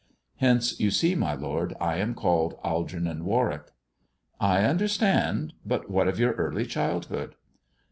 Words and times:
Hence 0.37 0.79
you 0.79 0.89
see, 0.89 1.13
my 1.13 1.35
lord, 1.35 1.75
I 1.79 1.97
am 1.97 2.15
called 2.15 2.57
Algernon 2.63 3.23
Warwick/' 3.23 3.71
"I 4.39 4.63
understand; 4.63 5.53
but 5.63 5.91
what 5.91 6.07
of 6.07 6.17
your 6.17 6.31
early 6.31 6.65
childhood 6.65 7.35